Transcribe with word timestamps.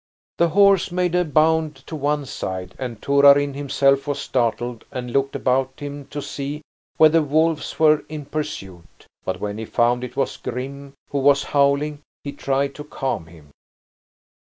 The 0.39 0.49
horse 0.49 0.91
made 0.91 1.13
a 1.13 1.23
bound 1.23 1.75
to 1.85 1.95
one 1.95 2.25
side, 2.25 2.73
and 2.79 2.99
Torarin 2.99 3.53
himself 3.53 4.07
was 4.07 4.17
startled 4.17 4.83
and 4.89 5.11
looked 5.13 5.35
about 5.35 5.79
him 5.79 6.07
to 6.07 6.23
see 6.23 6.63
whether 6.97 7.21
wolves 7.21 7.77
were 7.77 8.03
in 8.09 8.25
pursuit. 8.25 9.05
But 9.25 9.39
when 9.39 9.59
he 9.59 9.65
found 9.65 10.03
it 10.03 10.15
was 10.17 10.37
Grim 10.37 10.93
who 11.11 11.19
was 11.19 11.43
howling, 11.53 12.01
he 12.23 12.31
tried 12.31 12.73
to 12.73 12.83
calm 12.83 13.27
him. 13.27 13.51